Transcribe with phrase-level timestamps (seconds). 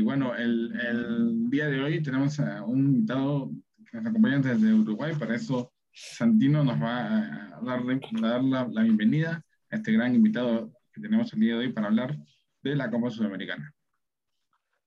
[0.00, 3.50] bueno, el, el, día de hoy tenemos a un invitado
[3.90, 5.14] que nos acompaña desde Uruguay.
[5.18, 10.72] Para eso, Santino nos va a dar, dar la, la, bienvenida a este gran invitado
[10.92, 12.16] que tenemos el día de hoy para hablar
[12.62, 13.72] de la Copa Sudamericana.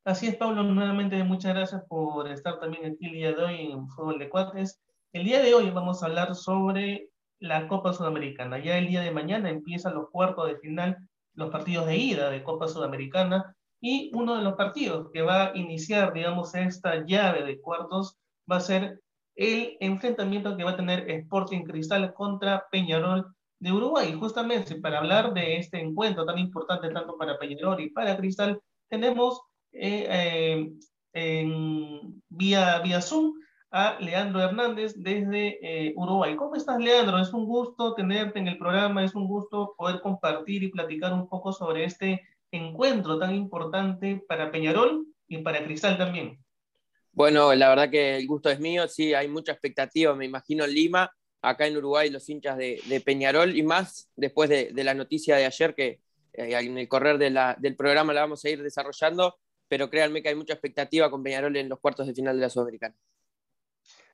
[0.04, 0.64] Así es, Pablo.
[0.64, 4.82] Nuevamente, muchas gracias por estar también aquí el día de hoy en Fútbol de Cuates.
[5.14, 7.10] El día de hoy vamos a hablar sobre
[7.40, 8.60] la Copa Sudamericana.
[8.60, 10.98] Ya el día de mañana empiezan los cuartos de final,
[11.34, 13.55] los partidos de ida de Copa Sudamericana
[13.88, 18.18] y uno de los partidos que va a iniciar, digamos, esta llave de cuartos
[18.52, 19.00] va a ser
[19.36, 23.28] el enfrentamiento que va a tener Sporting Cristal contra Peñarol
[23.60, 24.12] de Uruguay.
[24.14, 28.60] Justamente para hablar de este encuentro tan importante tanto para Peñarol y para Cristal,
[28.90, 29.40] tenemos
[29.72, 30.72] eh, eh,
[31.14, 33.36] en, vía, vía Zoom
[33.70, 36.36] a Leandro Hernández desde eh, Uruguay.
[36.36, 37.20] ¿Cómo estás, Leandro?
[37.20, 41.30] Es un gusto tenerte en el programa, es un gusto poder compartir y platicar un
[41.30, 42.24] poco sobre este
[42.58, 46.40] encuentro tan importante para Peñarol y para Cristal también.
[47.12, 50.74] Bueno, la verdad que el gusto es mío, sí, hay mucha expectativa, me imagino en
[50.74, 55.46] Lima, acá en Uruguay, los hinchas de, Peñarol y más después de, la noticia de
[55.46, 56.02] ayer que
[56.34, 60.36] eh, en el correr del programa la vamos a ir desarrollando, pero créanme que hay
[60.36, 62.96] mucha expectativa con Peñarol en los cuartos de final de la Sudamericana.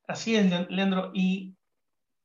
[0.05, 1.55] Así es, Leandro, y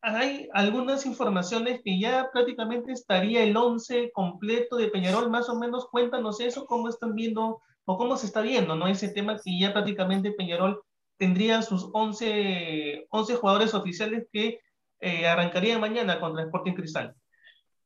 [0.03, 5.89] hay algunas informaciones que ya prácticamente estaría el 11 completo de Peñarol, más o menos
[5.91, 8.87] cuéntanos eso, cómo están viendo o cómo se está viendo, ¿no?
[8.89, 10.83] Ese tema que ya prácticamente Peñarol
[11.19, 14.61] tendría sus 11, 11 jugadores oficiales que
[15.01, 17.15] eh, arrancarían mañana contra Sporting Cristal.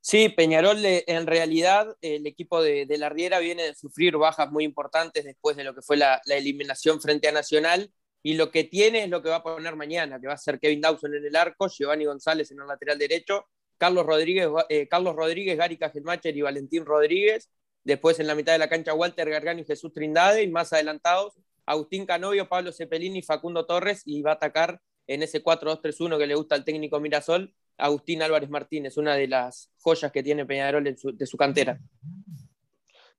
[0.01, 4.51] Sí, Peñarol eh, en realidad el equipo de, de, la Riera viene de sufrir bajas
[4.51, 8.51] muy importantes después de lo que fue la, la eliminación frente a Nacional y lo
[8.51, 11.15] que tiene es lo que va a poner mañana, que va a ser Kevin Dawson
[11.15, 13.47] en el arco, Giovanni González en el lateral derecho,
[13.79, 17.51] Carlos Rodríguez, eh, Carlos Rodríguez, Gary Cajelmacher y Valentín Rodríguez,
[17.85, 20.43] Después en la mitad de la cancha Walter Gargano y Jesús Trindade.
[20.43, 24.03] Y más adelantados Agustín Canovio, Pablo Cepelini y Facundo Torres.
[24.05, 28.51] Y va a atacar en ese 4-2-3-1 que le gusta al técnico Mirasol, Agustín Álvarez
[28.51, 31.81] Martínez, una de las joyas que tiene Peñarol de su cantera.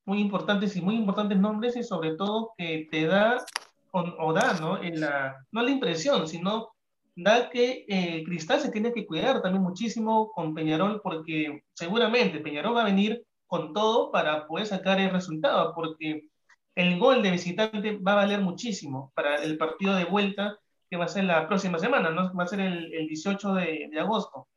[0.05, 3.45] Muy importantes y muy importantes nombres y sobre todo que te da
[3.91, 4.81] o, da, ¿no?
[4.81, 6.71] la, no la impresión, sino
[7.15, 12.75] da que eh, Cristal se tiene que cuidar también muchísimo con Peñarol porque seguramente Peñarol
[12.75, 16.29] va a venir con todo para poder sacar el resultado, porque
[16.75, 20.57] el gol de visitante va a valer muchísimo para el partido de vuelta
[20.89, 22.33] que va a ser la próxima semana, ¿no?
[22.33, 24.47] Va a ser el, 18 de, agosto.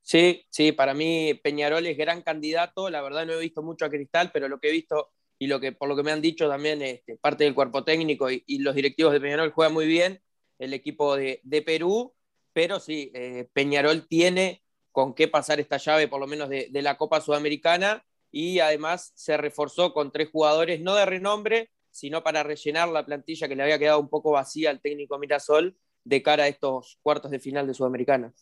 [0.00, 2.90] Sí, sí, para mí Peñarol es gran candidato.
[2.90, 5.10] La verdad no he visto mucho a Cristal, pero lo que he visto
[5.42, 8.30] y lo que, por lo que me han dicho también este, parte del cuerpo técnico
[8.30, 10.22] y, los directivos de Peñarol juega muy bien
[10.60, 12.14] el equipo de, Perú,
[12.52, 16.96] pero sí, eh, Peñarol tiene con qué pasar esta llave, por lo menos de, la
[16.96, 22.88] Copa Sudamericana, y además se reforzó con tres jugadores, no de renombre, sino para rellenar
[22.90, 26.48] la plantilla que le había quedado un poco vacía al técnico Mirasol de cara a
[26.48, 28.32] estos cuartos de final de Sudamericana.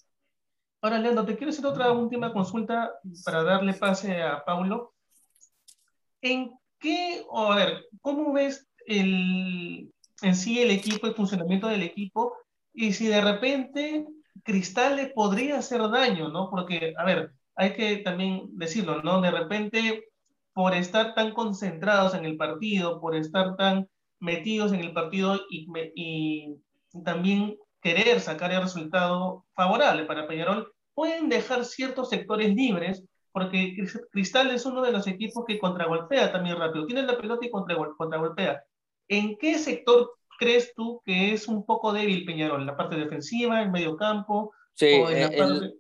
[0.83, 2.93] Ahora, Leandro, te quiero hacer otra última consulta
[3.25, 4.93] para darle pase a Paulo.
[6.21, 9.92] ¿En qué, a ver, cómo ves el,
[10.22, 12.34] en sí el equipo, el funcionamiento del equipo?
[12.72, 14.06] Y si de repente
[14.42, 16.50] Cristal le podría hacer daño, ¿no?
[16.50, 19.20] Porque, a ver, hay que también decirlo, ¿no?
[19.20, 20.04] De repente,
[20.52, 26.56] por estar tan concentrados en el partido, por estar tan metidos en el partido y
[27.04, 33.76] también querer sacar el resultado favorable para Peñarol, pueden dejar ciertos sectores libres, porque
[34.10, 36.86] Cristal es uno de los equipos que contragolpea también rápido.
[36.86, 38.64] Tiene la pelota y contragolpea.
[39.08, 42.66] ¿En qué sector crees tú que es un poco débil Peñarol?
[42.66, 44.52] ¿La parte defensiva, el medio campo?
[44.74, 45.74] Sí, el,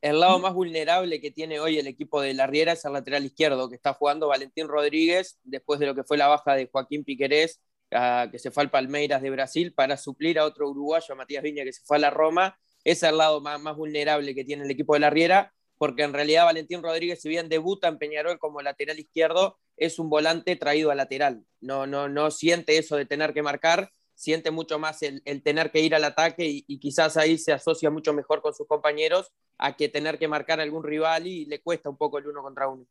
[0.00, 3.24] el, lado más vulnerable que tiene hoy el equipo de la Riera es el lateral
[3.24, 7.04] izquierdo, que está jugando Valentín Rodríguez, después de lo que fue la baja de Joaquín
[7.04, 7.60] Piquerés,
[7.90, 11.64] que se fue al Palmeiras de Brasil, para suplir a otro uruguayo, a Matías Viña,
[11.64, 12.58] que se fue a la Roma.
[12.84, 16.12] Es el lado más, más vulnerable que tiene el equipo de la Riera, porque en
[16.12, 20.90] realidad Valentín Rodríguez, si bien debuta en Peñarol como lateral izquierdo, es un volante traído
[20.90, 21.44] a lateral.
[21.60, 25.80] No, no, no siente eso de tener que marcar, siente mucho más el, tener que
[25.80, 29.88] ir al ataque y, quizás ahí se asocia mucho mejor con sus compañeros a que
[29.88, 32.86] tener que marcar a algún rival y le cuesta un poco el uno contra uno.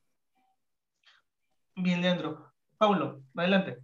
[1.76, 2.52] Bien, Leandro.
[2.78, 3.80] Paulo, adelante.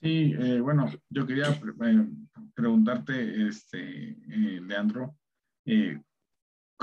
[0.00, 2.06] Sí, eh, bueno, yo quería eh,
[2.54, 5.14] preguntarte, este, eh, Leandro,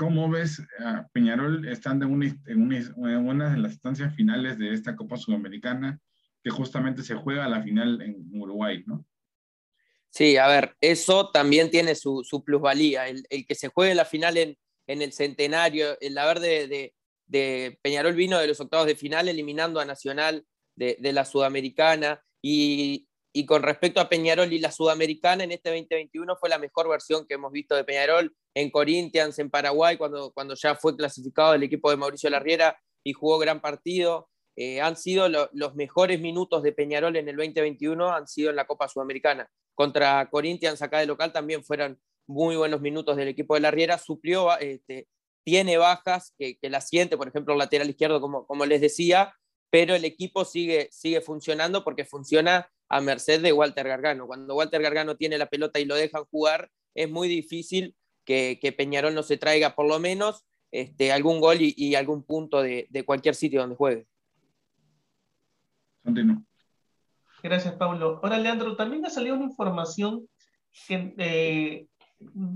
[0.00, 5.18] ¿Cómo ves a Peñarol estando en, en, una de las instancias finales de esta Copa
[5.18, 6.00] Sudamericana
[6.42, 9.04] que justamente se juega a la final en Uruguay, ¿no?
[10.08, 13.08] Sí, a ver, eso también tiene su, plusvalía.
[13.08, 14.56] El, que se juegue la final en,
[14.86, 16.94] el centenario, el haber de,
[17.26, 22.24] de, Peñarol vino de los octavos de final eliminando a Nacional de, la Sudamericana.
[22.40, 26.88] Y, y con respecto a Peñarol y la Sudamericana, en este 2021 fue la mejor
[26.88, 31.54] versión que hemos visto de Peñarol en Corinthians, en Paraguay, cuando, cuando ya fue clasificado
[31.54, 34.28] el equipo de Mauricio Larriera y jugó gran partido.
[34.56, 38.66] Eh, han sido los mejores minutos de Peñarol en el 2021, han sido en la
[38.66, 39.48] Copa Sudamericana.
[39.74, 43.96] Contra Corinthians acá de local también fueron muy buenos minutos del equipo de Larriera.
[43.96, 45.06] Suplió, este,
[45.44, 49.34] tiene bajas que, que la siente, por ejemplo, el lateral izquierdo, como, como les decía,
[49.70, 54.26] pero el equipo sigue, sigue funcionando porque funciona a merced de Walter Gargano.
[54.26, 57.94] Cuando Walter Gargano tiene la pelota y lo dejan jugar, es muy difícil
[58.24, 62.88] que, Peñarol no se traiga por lo menos este, algún gol y, algún punto de,
[63.06, 64.06] cualquier sitio donde juegue.
[67.42, 68.20] Gracias, Pablo.
[68.22, 70.28] Ahora, Leandro, también ha salido una información
[70.86, 71.86] que eh,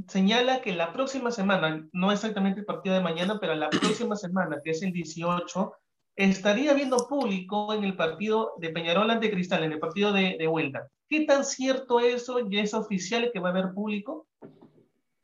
[0.08, 4.60] señala que la próxima semana, no exactamente el partido de mañana, pero la próxima semana,
[4.62, 5.72] que es el 18,
[6.16, 10.46] estaría viendo público en el partido de Peñarol ante Cristal, en el partido de, de
[10.46, 10.88] vuelta.
[11.08, 12.49] ¿Qué tan cierto eso?
[12.49, 14.26] ¿Ya es oficial que va a haber público?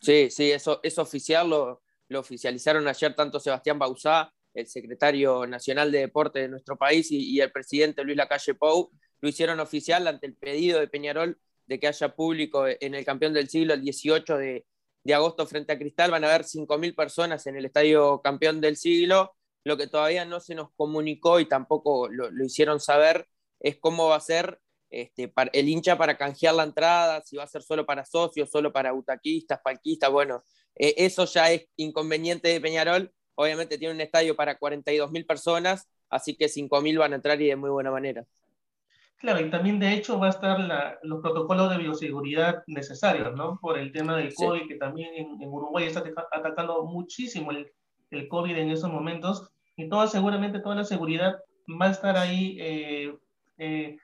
[0.00, 5.92] Sí, sí, eso es oficial, lo, lo oficializaron ayer tanto Sebastián Bauzá, el secretario nacional
[5.92, 8.90] de deporte de nuestro país, y, y, el presidente Luis Lacalle Pou,
[9.20, 13.32] lo hicieron oficial ante el pedido de Peñarol de que haya público en el campeón
[13.32, 14.66] del siglo el 18 de,
[15.04, 16.10] de agosto frente a Cristal.
[16.10, 20.40] Van a haber 5.000 personas en el estadio campeón del siglo lo que todavía no
[20.40, 23.28] se nos comunicó y tampoco lo, hicieron saber
[23.60, 27.48] es cómo va a ser este, el hincha para canjear la entrada, si va a
[27.48, 30.10] ser solo para socios, solo para butaquistas, palquistas.
[30.10, 30.42] Bueno,
[30.74, 33.12] eh, eso ya es inconveniente de Peñarol.
[33.34, 37.40] Obviamente tiene un estadio para 42 mil personas, así que 5 mil van a entrar
[37.40, 38.24] y de muy buena manera.
[39.16, 40.58] Claro, y también de hecho va a estar
[41.02, 43.58] los protocolos de bioseguridad necesarios, ¿no?
[43.60, 46.02] Por el tema del COVID, que también en, en, Uruguay está
[46.32, 47.70] atacando muchísimo el,
[48.10, 51.38] el COVID en esos momentos y toda, seguramente toda la seguridad
[51.80, 53.14] va a estar ahí, eh,
[53.58, 53.96] eh,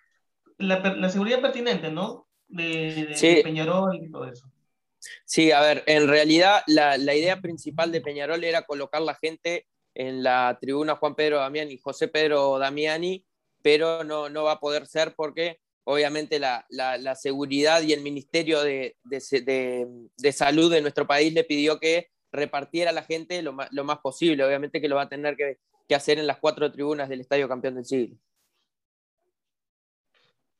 [0.58, 2.26] la, seguridad pertinente, ¿no?
[2.48, 4.50] De, Peñarol y todo eso.
[5.24, 9.66] Sí, a ver, en realidad la, la, idea principal de Peñarol era colocar la gente
[9.94, 13.24] en la tribuna Juan Pedro Damiani y José Pedro Damiani,
[13.62, 18.62] pero no, no va a poder ser porque obviamente la, la, seguridad y el Ministerio
[18.62, 19.86] de, de,
[20.16, 23.84] de, Salud de nuestro país le pidió que repartiera a la gente lo más, lo
[23.84, 24.44] más, posible.
[24.44, 27.48] Obviamente que lo va a tener que, que, hacer en las cuatro tribunas del Estadio
[27.48, 28.16] Campeón del Siglo.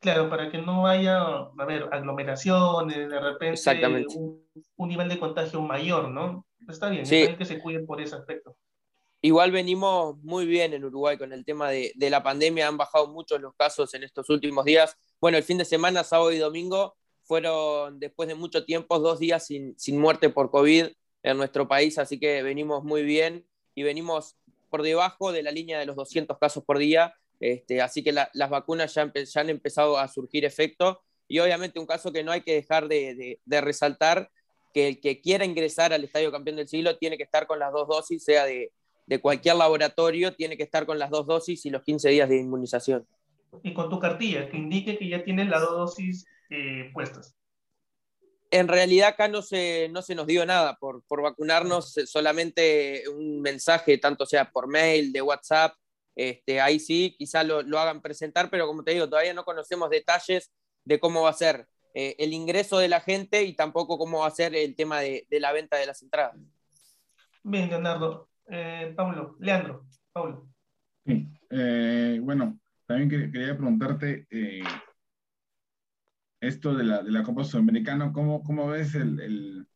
[0.01, 3.61] Claro, para que no haya, a ver, aglomeraciones, de repente
[4.77, 6.47] un, nivel de contagio mayor, ¿no?
[6.69, 7.35] Está bien, sí.
[7.37, 8.57] que se cuiden por ese aspecto.
[9.23, 13.09] Igual venimos muy bien en Uruguay con el tema de, de, la pandemia, han bajado
[13.09, 14.97] muchos los casos en estos últimos días.
[15.21, 16.95] Bueno, el fin de semana, sábado y domingo,
[17.27, 20.87] fueron después de mucho tiempo dos días sin, sin muerte por COVID
[21.27, 23.45] en nuestro país, así que venimos muy bien
[23.75, 24.37] y venimos
[24.71, 28.51] por debajo de la línea de los 200 casos por día, este, así que las
[28.51, 31.03] vacunas ya, han empezado a surgir efecto.
[31.29, 34.31] Y obviamente un caso que no hay que dejar de, resaltar,
[34.73, 37.73] que el que quiera ingresar al Estadio Campeón del Siglo tiene que estar con las
[37.73, 38.71] dos dosis, sea de,
[39.21, 43.05] cualquier laboratorio, tiene que estar con las dos dosis y los 15 días de inmunización.
[43.65, 47.37] Y con tu cartilla, que indique que ya tienes las dos dosis eh, puestas
[48.51, 53.05] en realidad acá no se, no se nos dio nada por, por vacunarnos, eh, solamente
[53.09, 55.75] un mensaje, tanto sea por mail, de WhatsApp,
[56.15, 59.91] este, ahí sí, quizá lo, lo, hagan presentar, pero como te digo, todavía no conocemos
[59.91, 60.53] detalles
[60.85, 64.29] de cómo va a ser eh, el ingreso de la gente y tampoco cómo va
[64.29, 66.37] a ser el tema de, de la venta de las entradas.
[67.43, 68.29] Bien, Leonardo.
[68.49, 70.49] Eh, Pablo, Leandro, Pablo.
[71.05, 71.29] Sí,
[72.21, 74.27] bueno, también quería preguntarte
[76.41, 79.67] esto de la, de la Copa Sudamericana, ¿cómo, cómo ves el, el,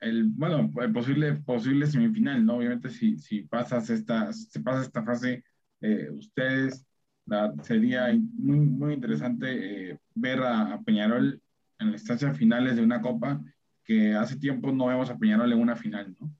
[0.00, 2.56] el, bueno, el posible, posible semifinal, ¿no?
[2.56, 4.30] Obviamente si, si pasas esta,
[4.64, 5.44] pasa esta fase,
[5.80, 6.84] eh, ustedes,
[7.62, 11.40] sería muy, muy interesante eh, ver a, Peñarol
[11.78, 13.40] en las instancias finales de una Copa
[13.84, 16.30] que hace tiempo no vemos a Peñarol en una final, ¿no?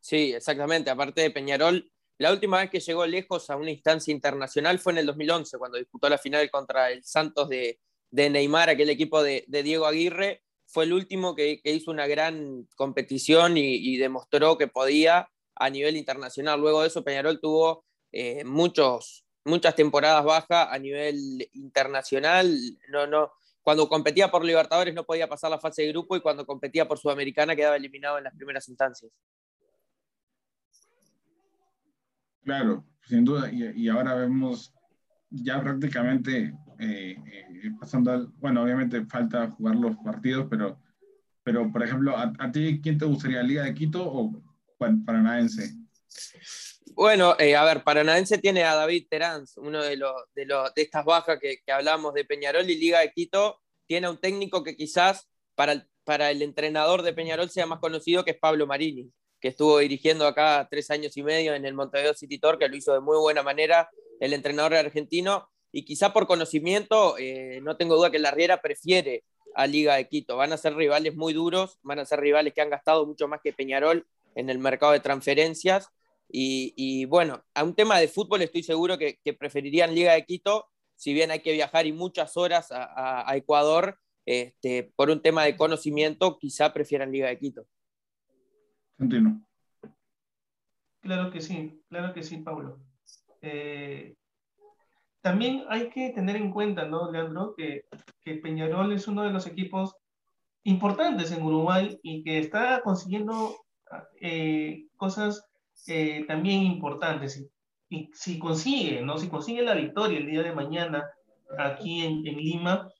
[0.00, 0.90] Sí, exactamente.
[0.90, 4.98] Aparte de Peñarol, la última vez que llegó lejos a una instancia internacional fue en
[4.98, 7.80] el 2011, cuando disputó la final contra el Santos de,
[8.14, 13.56] de Neymar, aquel equipo de, Diego Aguirre, fue el último que, hizo una gran competición
[13.56, 16.60] y, demostró que podía a nivel internacional.
[16.60, 22.56] Luego de eso, Peñarol tuvo eh, muchos, muchas temporadas bajas a nivel internacional.
[22.88, 26.46] No, no, cuando competía por Libertadores no podía pasar la fase de grupo y cuando
[26.46, 29.10] competía por Sudamericana quedaba eliminado en las primeras instancias.
[32.44, 33.50] Claro, sin duda.
[33.50, 34.72] Y ahora vemos
[35.30, 40.80] ya prácticamente eh, eh, pasando al, bueno, obviamente falta jugar los partidos, pero,
[41.42, 44.42] pero por ejemplo, ¿a, ti quién te gustaría, Liga de Quito o
[44.78, 45.74] Paranaense?
[46.94, 50.82] Bueno, eh, a ver, Paranaense tiene a David Terán, uno de, los, de, los, de
[50.82, 54.76] estas bajas que, hablamos de Peñarol y Liga de Quito, tiene a un técnico que
[54.76, 59.10] quizás para el, para el entrenador de Peñarol sea más conocido, que es Pablo Marini,
[59.40, 62.76] que estuvo dirigiendo acá tres años y medio en el Montevideo City Tour, que lo
[62.76, 63.88] hizo de muy buena manera
[64.20, 69.24] el entrenador argentino, y quizá por conocimiento, eh, no tengo duda que la Riera prefiere
[69.56, 70.36] a Liga de Quito.
[70.36, 73.40] Van a ser rivales muy duros, van a ser rivales que han gastado mucho más
[73.42, 75.88] que Peñarol en el mercado de transferencias.
[76.30, 81.12] Y, bueno, a un tema de fútbol estoy seguro que, preferirían Liga de Quito, si
[81.12, 86.38] bien hay que viajar y muchas horas a, Ecuador, este, por un tema de conocimiento,
[86.38, 87.66] quizá prefieran Liga de Quito.
[89.00, 89.40] Entiendo.
[91.00, 92.78] Claro que sí, claro que sí, Pablo.
[93.42, 94.14] Eh,
[95.24, 97.54] también hay que tener en cuenta, ¿no, Leandro?
[97.56, 97.86] Que,
[98.22, 99.96] que, Peñarol es uno de los equipos
[100.64, 103.56] importantes en Uruguay y que está consiguiendo
[104.20, 105.42] eh, cosas
[105.86, 107.42] eh, también importantes.
[107.88, 109.16] Y, si consigue, ¿no?
[109.16, 111.08] Si consigue la victoria el día de mañana
[111.58, 112.90] aquí en, en Lima,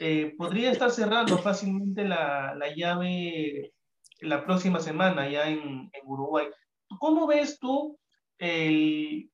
[0.00, 3.74] eh, podría estar cerrando fácilmente la, la, llave
[4.22, 6.46] la próxima semana ya en, en Uruguay.
[6.98, 7.98] ¿Cómo ves tú
[8.38, 9.30] el,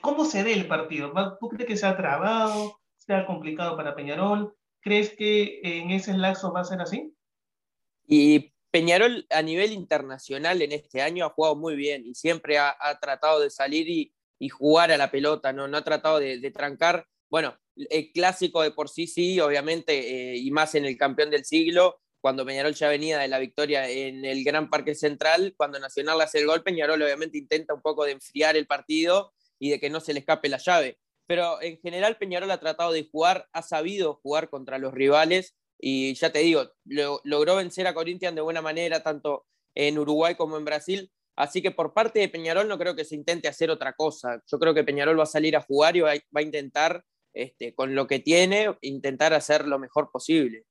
[0.00, 1.12] cómo se ve el partido?
[1.38, 4.54] ¿Tú crees que se ha trabado, sea complicado para Peñarol?
[4.80, 7.14] ¿Crees que en ese lazo va a ser así?
[8.06, 12.76] Y Peñarol a nivel internacional en este año ha jugado muy bien y siempre ha,
[13.00, 16.50] tratado de salir y, y, jugar a la pelota, no, no ha tratado de, de,
[16.50, 17.06] trancar.
[17.30, 21.44] Bueno, el clásico de por sí, sí, obviamente, eh, y más en el campeón del
[21.44, 26.20] siglo, cuando Peñarol ya venía de la victoria en el Gran Parque Central, cuando Nacional
[26.20, 29.90] hace el gol, Peñarol obviamente intenta un poco de enfriar el partido y de que
[29.90, 30.98] no se le escape la llave.
[31.26, 36.14] Pero en general Peñarol ha tratado de jugar, ha sabido jugar contra los rivales y
[36.14, 40.64] ya te digo, logró vencer a Corinthians de buena manera tanto en Uruguay como en
[40.64, 41.10] Brasil.
[41.36, 44.42] Así que por parte de Peñarol no creo que se intente hacer otra cosa.
[44.50, 47.94] Yo creo que Peñarol va a salir a jugar y va, a intentar, este, con
[47.94, 50.64] lo que tiene, intentar hacer lo mejor posible.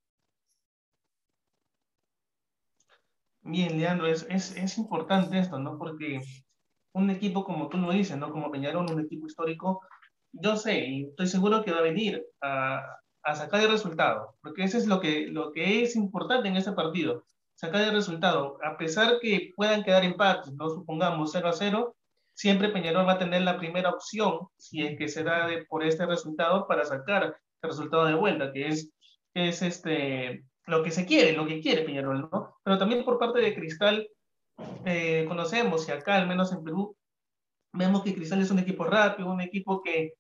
[3.44, 5.78] Bien, Leandro, es, es, es importante esto, ¿no?
[5.78, 6.20] Porque
[6.98, 8.32] un equipo como tú lo dices, ¿no?
[8.32, 9.82] Como Peñarol, un equipo histórico,
[10.32, 12.84] yo sé y estoy seguro que va a venir a,
[13.24, 16.72] a sacar el resultado, porque eso es lo que, lo que es importante en ese
[16.72, 17.24] partido,
[17.56, 18.58] sacar el resultado.
[18.64, 21.96] A pesar que puedan quedar empates, no supongamos 0 a 0,
[22.34, 26.06] siempre Peñarol va a tener la primera opción, si es que se da por este
[26.06, 28.92] resultado, para sacar el resultado de vuelta, que es,
[29.34, 32.56] es este, lo que se quiere, lo que quiere Peñarol, ¿no?
[32.64, 34.08] Pero también por parte de Cristal,
[34.86, 36.96] eh, conocemos y acá, al menos en Perú,
[37.74, 40.14] vemos que Cristal es un equipo rápido, un equipo que,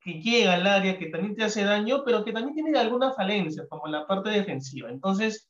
[0.00, 3.66] que llega al área, que también te hace daño, pero que también tiene algunas falencias,
[3.68, 4.90] como la parte defensiva.
[4.90, 5.48] Entonces,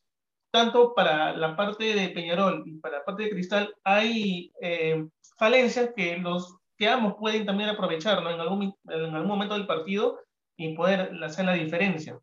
[0.50, 5.90] tanto para la parte de Peñarol y para la parte de Cristal, hay eh, falencias
[5.94, 8.30] que los que ambos pueden también aprovechar ¿no?
[8.30, 10.20] en, algún, en algún momento del partido
[10.56, 12.18] y poder hacer la diferencia.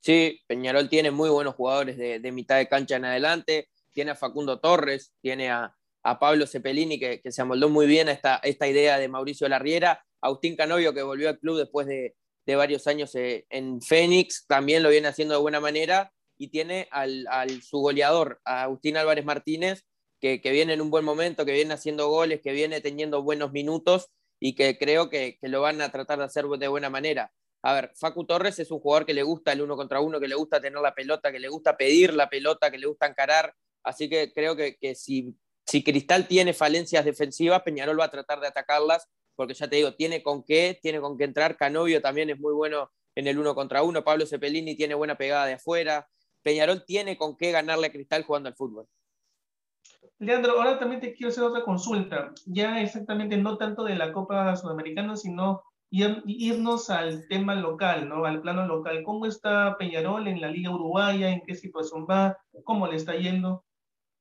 [0.00, 4.16] Sí, Peñarol tiene muy buenos jugadores de, de mitad de cancha en adelante tiene a
[4.16, 5.74] Facundo Torres, tiene a,
[6.20, 10.56] Pablo Cepelini, que, se amoldó muy bien a esta, esta idea de Mauricio Larriera, Agustín
[10.56, 12.14] Canovio, que volvió al club después de,
[12.56, 17.26] varios años eh, en Fénix, también lo viene haciendo de buena manera, y tiene al,
[17.60, 19.84] su goleador, a Agustín Álvarez Martínez,
[20.18, 24.08] que, viene en un buen momento, que viene haciendo goles, que viene teniendo buenos minutos
[24.40, 27.32] y que creo que, que, lo van a tratar de hacer de buena manera.
[27.62, 30.28] A ver, Facu Torres es un jugador que le gusta el uno contra uno, que
[30.28, 33.54] le gusta tener la pelota, que le gusta pedir la pelota, que le gusta encarar,
[33.88, 35.34] Así que creo que, si,
[35.66, 39.94] si Cristal tiene falencias defensivas, Peñarol va a tratar de atacarlas, porque ya te digo,
[39.94, 41.56] tiene con qué, tiene con qué entrar.
[41.56, 44.04] Canovio también es muy bueno en el uno contra uno.
[44.04, 46.06] Pablo Cepelini tiene buena pegada de afuera.
[46.42, 48.86] Peñarol tiene con qué ganarle a Cristal jugando al fútbol.
[50.18, 52.34] Leandro, ahora también te quiero hacer otra consulta.
[52.44, 58.26] Ya exactamente no tanto de la Copa Sudamericana, sino irnos al tema local, ¿no?
[58.26, 59.02] Al plano local.
[59.02, 61.30] ¿Cómo está Peñarol en la Liga Uruguaya?
[61.30, 62.36] ¿En qué situación va?
[62.64, 63.64] ¿Cómo le está yendo?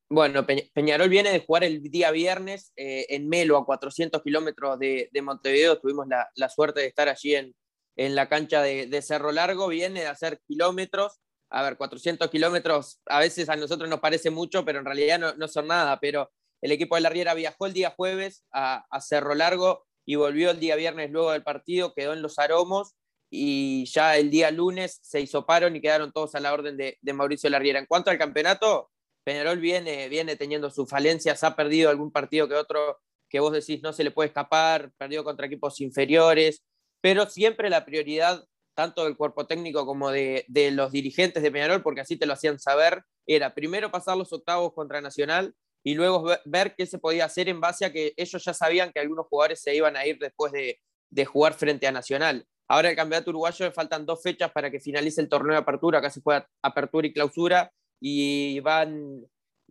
[0.09, 5.09] Bueno, Peñarol viene de jugar el día viernes eh, en Melo, a 400 kilómetros de,
[5.21, 5.79] Montevideo.
[5.79, 9.67] Tuvimos la, suerte de estar allí en, la cancha de, Cerro Largo.
[9.67, 11.19] Viene de hacer kilómetros.
[11.49, 15.47] A ver, 400 kilómetros a veces a nosotros nos parece mucho, pero en realidad no,
[15.49, 15.99] son nada.
[15.99, 20.51] Pero el equipo de la Riera viajó el día jueves a, Cerro Largo y volvió
[20.51, 21.93] el día viernes luego del partido.
[21.93, 22.95] Quedó en los aromos
[23.29, 27.13] y ya el día lunes se hisoparon y quedaron todos a la orden de, de
[27.13, 27.79] Mauricio Larriera.
[27.79, 28.89] En cuanto al campeonato,
[29.27, 33.83] Peñarol viene, viene teniendo sus falencias, ha perdido algún partido que otro que vos decís
[33.83, 36.63] no se le puede escapar, perdió contra equipos inferiores,
[37.01, 41.99] pero siempre la prioridad, tanto del cuerpo técnico como de, los dirigentes de Peñarol, porque
[41.99, 45.53] así te lo hacían saber, era primero pasar los octavos contra Nacional
[45.83, 49.01] y luego ver qué se podía hacer en base a que ellos ya sabían que
[49.01, 50.79] algunos jugadores se iban a ir después de,
[51.09, 52.47] de jugar frente a Nacional.
[52.69, 55.99] Ahora el campeonato uruguayo le faltan dos fechas para que finalice el torneo de apertura,
[55.99, 59.25] acá se juega apertura y clausura, y van,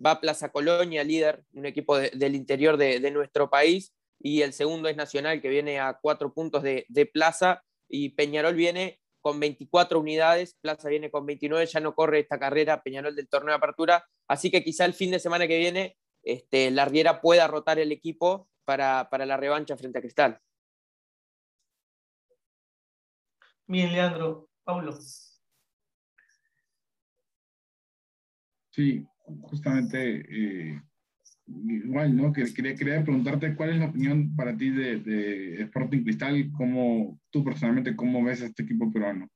[0.05, 4.97] va Plaza Colonia, líder, un equipo del interior de, nuestro país, y el segundo es
[4.97, 10.89] Nacional, que viene a cuatro puntos de, Plaza, y Peñarol viene con 24 unidades, Plaza
[10.89, 14.65] viene con 29, ya no corre esta carrera Peñarol del torneo de apertura, así que
[14.65, 19.27] quizá el fin de semana que viene este, Larguera pueda rotar el equipo para, para
[19.27, 20.41] la revancha frente a Cristal.
[23.69, 24.49] Bien, Leandro.
[24.65, 24.99] Pablo.
[28.77, 29.07] Sí,
[29.41, 30.83] justamente eh,
[31.47, 32.31] igual, ¿no?
[32.31, 38.23] Quería, preguntarte cuál es la opinión para ti de, Sporting Cristal, cómo tú personalmente, cómo
[38.23, 39.29] ves a este equipo peruano.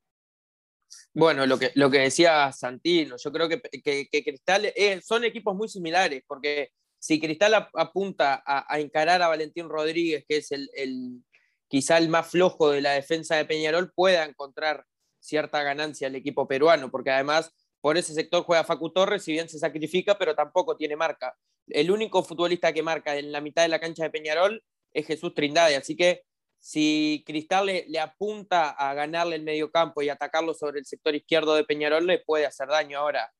[1.11, 4.71] Bueno, lo que, lo que decía Santino, yo creo que, que, Cristal
[5.01, 6.69] son equipos muy similares, porque
[6.99, 11.23] si Cristal apunta a, a, encarar a Valentín Rodríguez, que es el, el,
[11.67, 14.85] quizá el más flojo de la defensa de Peñarol, pueda encontrar
[15.19, 19.49] cierta ganancia el equipo peruano, porque además por ese sector juega Facu Torres, si bien
[19.49, 21.35] se sacrifica, pero tampoco tiene marca.
[21.67, 25.33] El único futbolista que marca en la mitad de la cancha de Peñarol es Jesús
[25.33, 26.23] Trindade, así que
[26.59, 31.55] si Cristal le, apunta a ganarle el medio campo y atacarlo sobre el sector izquierdo
[31.55, 33.33] de Peñarol, le puede hacer daño ahora.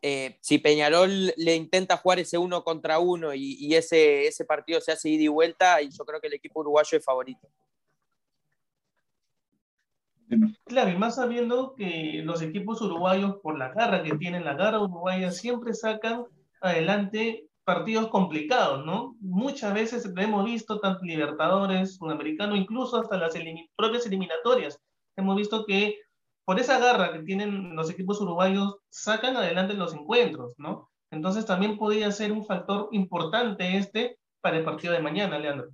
[0.00, 4.92] Eh, si Peñarol le intenta jugar ese uno contra uno y, ese, ese partido se
[4.92, 7.48] hace ida y vuelta, yo creo que el equipo uruguayo es favorito.
[10.64, 14.80] Claro, y más sabiendo que los equipos uruguayos, por la garra que tienen, la garra
[14.80, 16.24] uruguaya, siempre sacan
[16.60, 19.16] adelante partidos complicados, ¿no?
[19.20, 24.80] Muchas veces hemos visto, tanto Libertadores, Sudamericano, incluso hasta las elim propias eliminatorias,
[25.16, 25.98] hemos visto que
[26.44, 30.90] por esa garra que tienen los equipos uruguayos, sacan adelante los encuentros, ¿no?
[31.10, 35.70] Entonces también podría ser un factor importante este para el partido de mañana, Leandro.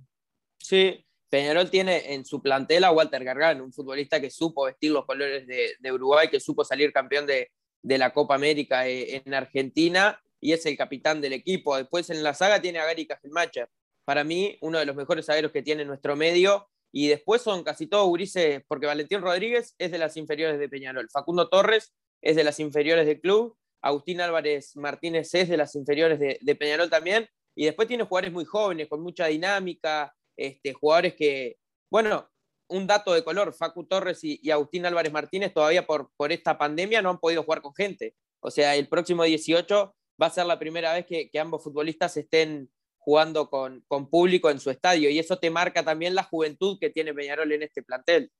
[0.59, 5.05] Sí, Peñarol tiene en su plantel a Walter Gargano, un futbolista que supo vestir los
[5.05, 7.49] colores de, Uruguay, que supo salir campeón de,
[7.81, 11.77] de, la Copa América eh, en Argentina y es el capitán del equipo.
[11.77, 13.69] Después en la saga tiene a Gary Cajelmacher,
[14.03, 17.87] para mí uno de los mejores zagueros que tiene nuestro medio y después son casi
[17.87, 22.43] todos gurises, porque Valentín Rodríguez es de las inferiores de Peñarol, Facundo Torres es de
[22.43, 27.29] las inferiores del club, Agustín Álvarez Martínez es de las inferiores de, de Peñarol también,
[27.55, 30.13] y después tiene jugadores muy jóvenes, con mucha dinámica,
[30.47, 31.57] este, jugadores que,
[31.89, 32.29] bueno,
[32.67, 36.57] un dato de color, Facu Torres y, y, Agustín Álvarez Martínez todavía por, por esta
[36.57, 38.15] pandemia no han podido jugar con gente.
[38.39, 42.15] O sea, el próximo 18 va a ser la primera vez que, que ambos futbolistas
[42.17, 45.09] estén jugando con, con, público en su estadio.
[45.09, 48.31] Y eso te marca también la juventud que tiene Peñarol en este plantel.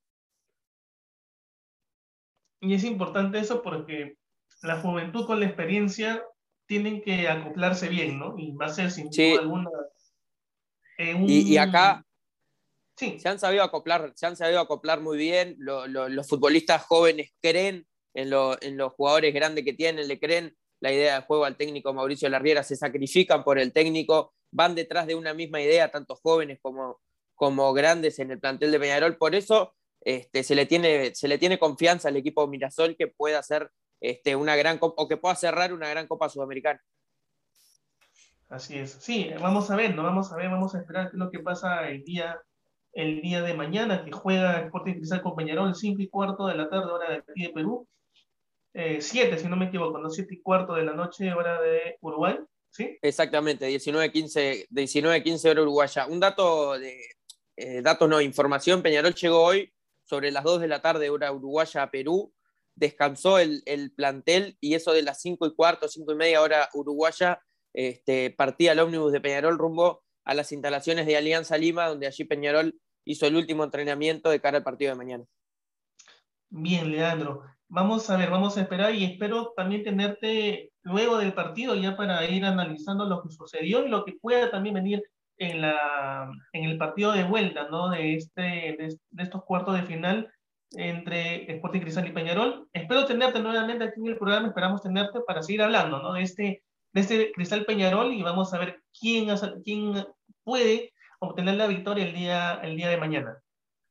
[2.62, 4.18] Y es importante eso porque
[4.62, 6.24] la juventud con la experiencia
[6.68, 8.36] tienen que acoplarse bien, ¿no?
[8.38, 9.32] Y va a ser sin sí.
[9.32, 9.70] duda alguna.
[11.02, 11.30] Eh, un...
[11.30, 12.06] y, y, acá
[12.96, 13.20] sí.
[13.20, 15.56] se han sabido acoplar, se han sabido acoplar muy bien.
[15.58, 20.20] Lo, lo, los futbolistas jóvenes creen en, lo, en los jugadores grandes que tienen, le
[20.20, 24.76] creen la idea de juego al técnico Mauricio Larriera, se sacrifican por el técnico, van
[24.76, 27.00] detrás de una misma idea, tanto jóvenes como,
[27.36, 29.18] como grandes en el plantel de Peñarol.
[29.18, 33.40] Por eso este, se, le tiene, se le tiene confianza al equipo Mirasol que pueda
[33.40, 33.70] hacer
[34.02, 36.82] este, una gran o que pueda cerrar una gran Copa Sudamericana.
[38.52, 38.98] Así es.
[39.00, 41.40] Sí, vamos a ver, no vamos a ver, vamos a esperar qué es lo que
[41.40, 42.38] pasa el día,
[42.92, 46.70] el día de mañana, que juega Sporting Cristal con Peñarol, 5 y cuarto de la
[46.70, 47.88] tarde, hora de aquí de Perú.
[48.74, 50.10] 7, eh, si no me equivoco, ¿no?
[50.10, 52.40] 7 y cuarto de la noche, hora de Uruguay.
[52.70, 52.98] ¿Sí?
[53.02, 56.08] Exactamente, 19-15 19, 15 hora uruguaya.
[56.08, 57.00] Un dato de
[57.56, 61.84] eh, datos no, información, Peñarol llegó hoy sobre las 2 de la tarde, hora uruguaya
[61.84, 62.34] a Perú,
[62.76, 66.68] descansó el, el plantel y eso de las 5 y cuarto, 5 y media hora
[66.74, 67.42] uruguaya,
[67.74, 72.24] este, partía el ómnibus de Peñarol rumbo a las instalaciones de Alianza Lima, donde allí
[72.24, 75.26] Peñarol hizo el último entrenamiento de cara al partido de mañana.
[76.50, 77.44] Bien, Leandro.
[77.70, 82.26] Vamos a ver, vamos a esperar y espero también tenerte luego del partido ya para
[82.28, 85.02] ir analizando lo que sucedió y lo que pueda también venir
[85.38, 87.90] en, la, en el partido de vuelta, ¿no?
[87.90, 90.30] De, este, de, de estos cuartos de final
[90.74, 92.68] entre Sporting Cristal y Peñarol.
[92.74, 96.14] Espero tenerte nuevamente aquí en el programa, esperamos tenerte para seguir hablando, ¿no?
[96.14, 99.28] De este, de este Cristal Peñarol y vamos a ver quién,
[99.64, 100.06] quién
[100.44, 103.42] puede obtener la victoria el día, el día de mañana.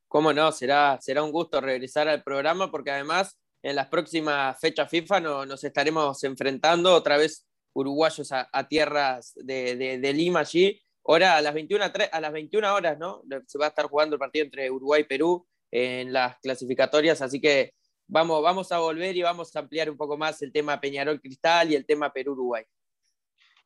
[0.09, 4.91] Cómo no, será, será un gusto regresar al programa porque además en las próximas fechas
[4.91, 10.41] FIFA no, nos estaremos enfrentando otra vez uruguayos a, a tierras de, de, de, Lima
[10.41, 10.81] allí.
[11.05, 13.23] Ahora a las, 21, a las 21 horas, ¿no?
[13.47, 17.41] Se va a estar jugando el partido entre Uruguay y Perú en las clasificatorias, así
[17.41, 17.75] que
[18.09, 21.71] vamos, vamos a volver y vamos a ampliar un poco más el tema Peñarol Cristal
[21.71, 22.65] y el tema Perú-Uruguay.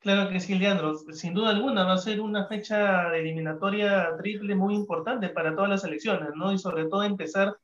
[0.04, 0.98] Claro que sí, Leandro.
[1.12, 5.70] Sin duda alguna va a ser una fecha de eliminatoria triple muy importante para todas
[5.70, 6.52] las selecciones, ¿no?
[6.52, 7.56] Y sobre todo empezar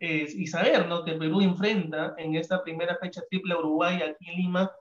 [0.00, 1.04] eh, y saber, ¿no?
[1.04, 4.72] Que Perú enfrenta en esta primera fecha triple a Uruguay aquí en Lima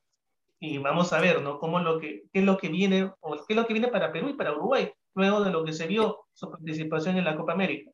[0.59, 1.59] y vamos a ver, ¿no?
[1.59, 4.11] Cómo lo que, qué es lo que viene, o qué es lo que viene para
[4.11, 7.53] Perú y para Uruguay, luego de lo que se vio su participación en la Copa
[7.53, 7.91] América.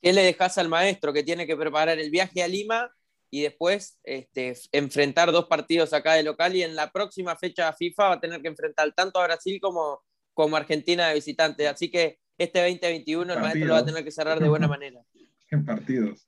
[0.00, 2.92] ¿Qué le dejas al maestro que tiene que preparar el viaje a Lima
[3.34, 8.08] y después este, enfrentar dos partidos acá de local y en la próxima fecha FIFA
[8.08, 10.02] va a tener que enfrentar tanto a Brasil como,
[10.34, 11.66] como Argentina de visitante.
[11.66, 15.00] Así que este 2021 el maestro lo va a tener que cerrar de buena manera.
[15.50, 16.26] En partidos.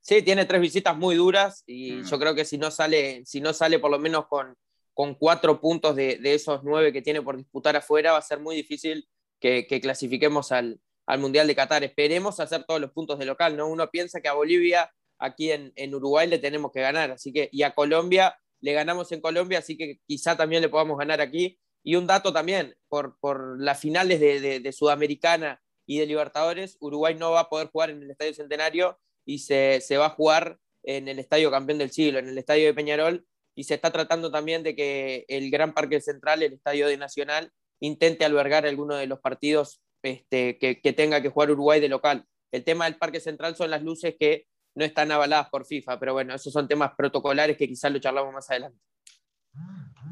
[0.00, 2.04] Sí, tiene tres visitas muy duras y mm.
[2.04, 4.56] yo creo que si no sale, si no sale por lo menos con,
[4.94, 8.40] con cuatro puntos de, de, esos nueve que tiene por disputar afuera, va a ser
[8.40, 9.06] muy difícil
[9.38, 11.84] que, que clasifiquemos al, al Mundial de Qatar.
[11.84, 13.68] Esperemos hacer todos los puntos de local, ¿no?
[13.68, 17.10] Uno piensa que a Bolivia aquí en, en, Uruguay le tenemos que ganar.
[17.10, 20.98] Así que, y a Colombia le ganamos en Colombia, así que quizá también le podamos
[20.98, 21.58] ganar aquí.
[21.82, 27.14] Y un dato también, por, por las finales de, de, Sudamericana y de Libertadores, Uruguay
[27.14, 30.58] no va a poder jugar en el Estadio Centenario y se, se va a jugar
[30.82, 33.24] en el Estadio Campeón del Siglo, en el Estadio de Peñarol,
[33.54, 37.52] y se está tratando también de que el Gran Parque Central, el Estadio de Nacional,
[37.80, 42.26] intente albergar alguno de los partidos este, que, que, tenga que jugar Uruguay de local.
[42.52, 44.46] El tema del Parque Central son las luces que
[44.76, 48.32] no están avaladas por FIFA, pero bueno, esos son temas protocolares que quizás lo charlamos
[48.32, 48.78] más adelante.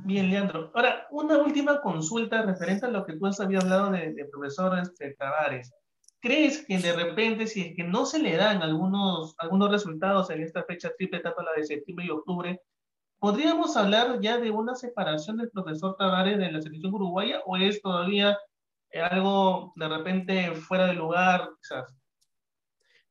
[0.04, 0.72] Bien, Leandro.
[0.74, 5.14] Ahora, una última consulta referente a lo que tú has hablado de, de profesor este,
[5.14, 5.70] Tavares.
[6.20, 10.42] ¿Crees que de repente, si es que no se le dan algunos, algunos resultados en
[10.42, 12.60] esta fecha triple, tanto la de septiembre y octubre,
[13.18, 17.82] podríamos hablar ya de una separación del profesor Tavares de la selección uruguaya o es
[17.82, 18.38] todavía
[19.10, 21.94] algo de repente fuera de lugar, quizás?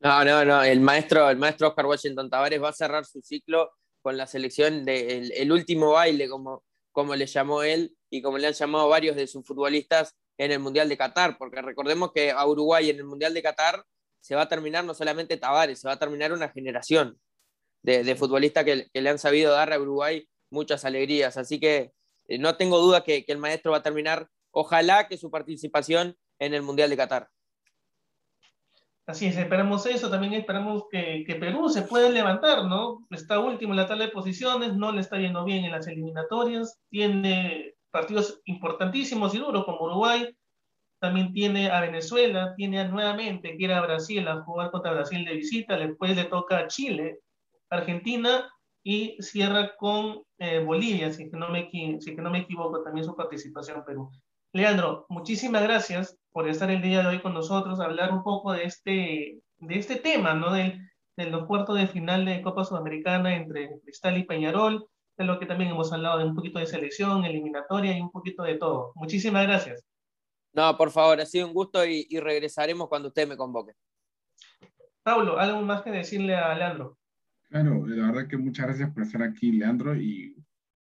[0.03, 0.61] No, no, no.
[0.61, 4.83] El maestro, el maestro Oscar Washington Tavares va a cerrar su ciclo con la selección
[4.83, 9.15] del el último baile, como, como le llamó él y como le han llamado varios
[9.15, 13.05] de sus futbolistas en el Mundial de Qatar, porque recordemos que a Uruguay en el
[13.05, 13.85] Mundial de Qatar
[14.19, 17.17] se va a terminar no solamente Tavares, se va a terminar una generación
[17.81, 21.37] de, futbolistas que, le han sabido dar a Uruguay muchas alegrías.
[21.37, 21.93] Así que
[22.27, 26.17] eh, no tengo duda que, que el maestro va a terminar, ojalá que su participación
[26.39, 27.29] en el Mundial de Qatar.
[29.05, 33.05] Así es, esperamos eso, también esperamos que, que, Perú se pueda levantar, ¿no?
[33.09, 36.79] Está último en la tabla de posiciones, no le está yendo bien en las eliminatorias,
[36.89, 40.33] tiene partidos importantísimos y duros como Uruguay,
[40.99, 45.75] también tiene a Venezuela, tiene nuevamente quiere a Brasil a jugar contra Brasil de visita,
[45.75, 47.19] después le toca a Chile,
[47.69, 48.49] Argentina
[48.83, 53.83] y cierra con eh, Bolivia, si no me, si no me equivoco, también su participación
[53.83, 54.09] Perú.
[54.53, 58.65] Leandro, muchísimas gracias por estar el día de hoy con nosotros, hablar un poco de
[58.65, 60.53] este, de este tema, ¿no?
[60.53, 60.79] Del,
[61.17, 64.85] de los cuartos de final de Copa Sudamericana entre Cristal y Peñarol,
[65.17, 68.43] de lo que también hemos hablado de un poquito de selección, eliminatoria y un poquito
[68.43, 68.91] de todo.
[68.93, 69.83] Muchísimas gracias.
[70.53, 73.73] No, por favor, ha sido un gusto y, y regresaremos cuando usted me convoque.
[75.01, 76.99] Pablo, ¿algo más que decirle a Leandro?
[77.49, 80.35] Claro, la verdad que muchas gracias por estar aquí, Leandro, y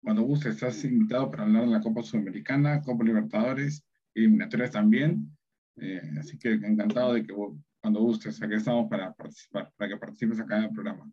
[0.02, 3.84] cuando guste, estás invitado para hablar de la Copa Sudamericana, Copa Libertadores,
[4.14, 5.36] eliminatorias también.
[5.76, 7.34] Eh, así que encantado de que
[7.80, 11.10] cuando gustes, aquí estamos para participar, para que participes acá en el programa.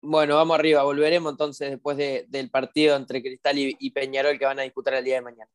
[0.00, 4.58] Bueno, vamos arriba, volveremos entonces después de, del partido entre Cristal y, Peñarol que van
[4.58, 5.50] a disputar el día de mañana.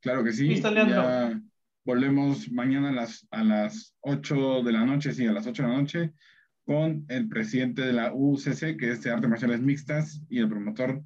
[0.00, 0.54] Claro que sí.
[0.62, 1.40] Ya
[1.84, 5.68] volvemos mañana a las, a las 8 de la noche, sí, a las 8 de
[5.68, 6.12] la noche,
[6.64, 11.02] con el presidente de la UCC, que es de Artes Marciales Mixtas, y el promotor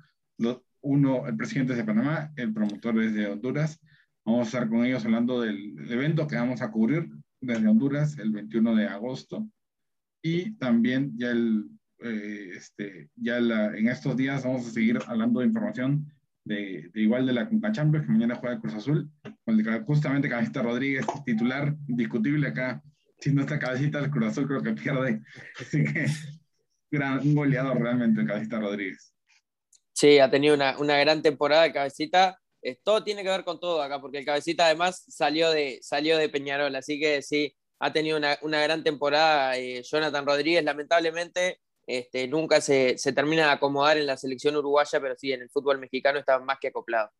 [0.85, 3.81] uno, el presidente es de Panamá, el promotor es de Honduras.
[4.25, 7.09] Vamos a estar con ellos hablando del, evento que vamos a cubrir
[7.41, 9.49] desde Honduras el 21 de agosto.
[10.23, 11.69] Y también ya, el,
[12.01, 16.07] eh, este, ya en estos días vamos a seguir hablando de información
[16.45, 19.11] de, de igual de la Conca Champions, que mañana juega Cruz Azul,
[19.45, 22.83] con el, justamente Cabecita Rodríguez, titular indiscutible acá.
[23.19, 25.23] Si no está Cabecita, el Cruz Azul creo que pierde.
[25.59, 26.07] Así que
[26.91, 29.14] gran, goleador realmente el Cabecita Rodríguez.
[29.95, 32.39] Sí, ha tenido una, una gran temporada el Cabecita.
[32.83, 36.29] todo tiene que ver con todo acá, porque el Cabecita además salió de, salió de
[36.29, 39.57] Peñarol, así que sí, ha tenido una, una gran temporada.
[39.57, 45.01] Eh, Jonathan Rodríguez, lamentablemente, este, nunca se, se, termina de acomodar en la selección uruguaya,
[45.01, 47.11] pero sí, en el fútbol mexicano está más que acoplado.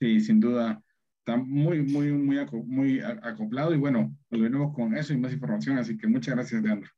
[0.00, 0.82] Sí, sin duda.
[1.20, 5.96] Está muy, muy, muy, muy acoplado y bueno, volveremos con eso y más información, así
[5.96, 6.90] que muchas gracias, Leandro.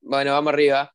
[0.00, 0.94] Bueno, vamos arriba.